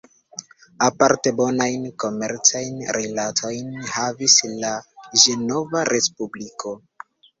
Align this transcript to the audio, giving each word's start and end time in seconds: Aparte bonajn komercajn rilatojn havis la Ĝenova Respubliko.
Aparte 0.85 1.33
bonajn 1.41 1.83
komercajn 2.03 2.79
rilatojn 2.97 3.69
havis 3.91 4.39
la 4.65 4.75
Ĝenova 5.25 5.85
Respubliko. 5.95 6.75